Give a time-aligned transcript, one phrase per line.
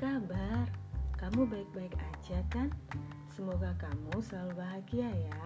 [0.00, 0.64] kabar?
[1.20, 2.72] Kamu baik-baik aja kan?
[3.36, 5.44] Semoga kamu selalu bahagia ya.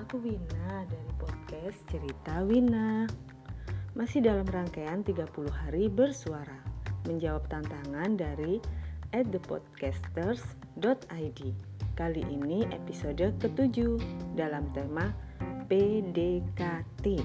[0.00, 3.04] Aku Wina dari podcast Cerita Wina.
[3.92, 6.56] Masih dalam rangkaian 30 hari bersuara,
[7.04, 8.64] menjawab tantangan dari
[9.12, 11.40] thepodcasters.id.
[12.00, 14.00] Kali ini episode ketujuh
[14.40, 15.12] dalam tema
[15.68, 17.20] PDKT.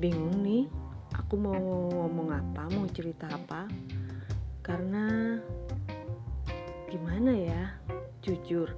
[0.00, 0.64] Bingung nih,
[1.12, 2.45] aku mau ngomong apa,
[2.96, 3.68] cerita apa?
[4.64, 5.36] Karena
[6.88, 7.76] gimana ya,
[8.24, 8.72] jujur,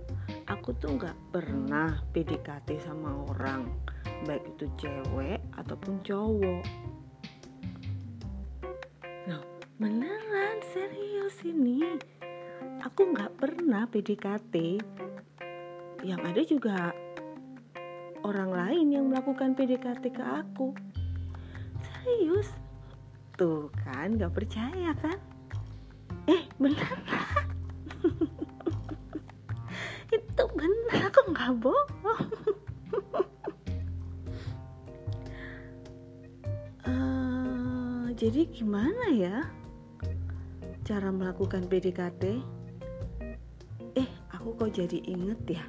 [0.51, 3.71] aku tuh nggak pernah PDKT sama orang,
[4.27, 6.67] baik itu cewek ataupun cowok.
[9.31, 9.43] Nah,
[9.79, 11.87] beneran serius ini.
[12.83, 14.83] Aku nggak pernah PDKT.
[16.03, 16.79] Yang ada juga
[18.27, 20.75] orang lain yang melakukan PDKT ke aku
[21.79, 22.51] serius
[23.39, 25.15] tuh kan gak percaya kan?
[26.27, 27.01] Eh beneran
[30.19, 32.29] itu bener aku nggak bohong?
[36.83, 39.47] Uh, jadi gimana ya
[40.83, 42.43] cara melakukan PDKT
[43.95, 45.65] eh aku kok jadi inget ya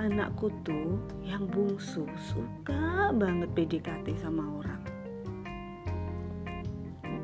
[0.00, 4.99] anakku tuh yang bungsu suka banget PDKT sama orang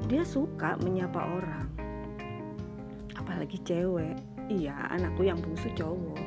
[0.07, 1.67] dia suka menyapa orang.
[3.19, 4.17] Apalagi cewek.
[4.47, 6.23] Iya anakku yang bungsu cowok.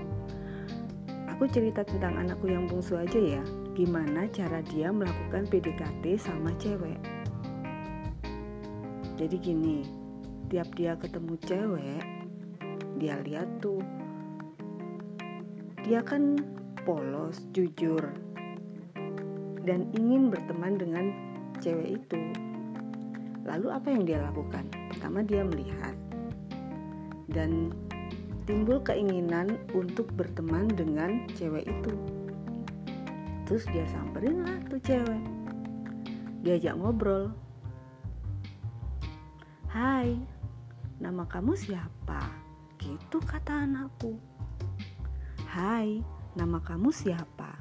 [1.32, 3.44] Aku cerita tentang anakku yang bungsu aja ya.
[3.72, 7.00] Gimana cara dia melakukan PDKT sama cewek?
[9.16, 10.00] Jadi gini
[10.50, 12.02] tiap dia ketemu cewek
[12.98, 13.86] dia lihat tuh
[15.86, 16.42] dia kan
[16.90, 18.02] polos jujur
[19.62, 21.06] dan ingin berteman dengan
[21.62, 22.22] cewek itu
[23.50, 24.70] Lalu apa yang dia lakukan?
[24.94, 25.98] Pertama dia melihat
[27.34, 27.74] dan
[28.46, 31.94] timbul keinginan untuk berteman dengan cewek itu.
[33.50, 35.24] Terus dia samperin lah tuh cewek.
[36.46, 37.34] Diajak ngobrol.
[39.70, 40.14] Hai,
[41.02, 42.22] nama kamu siapa?
[42.78, 44.14] Gitu kata anakku.
[45.50, 46.06] Hai,
[46.38, 47.58] nama kamu siapa?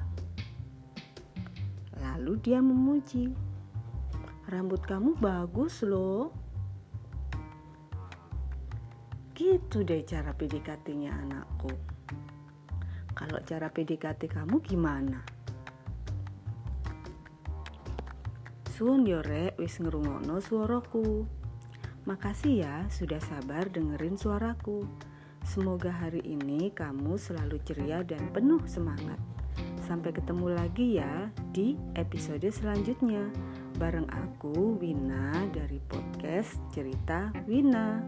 [1.97, 3.48] Lalu dia memuji
[4.49, 6.33] rambut kamu bagus loh.
[9.37, 11.69] Gitu deh cara PDKT-nya anakku.
[13.13, 15.21] Kalau cara PDKT kamu gimana?
[18.73, 21.29] Sun yore wis ngerungono suaraku.
[22.09, 24.81] Makasih ya sudah sabar dengerin suaraku.
[25.45, 29.21] Semoga hari ini kamu selalu ceria dan penuh semangat.
[29.85, 33.29] Sampai ketemu lagi ya di episode selanjutnya
[33.79, 38.03] bareng aku Wina dari podcast Cerita Wina.